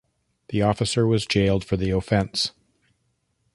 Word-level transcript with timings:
The 0.47 0.63
officer 0.63 1.05
was 1.05 1.27
jailed 1.27 1.63
for 1.63 1.77
the 1.77 1.91
offence. 1.91 2.53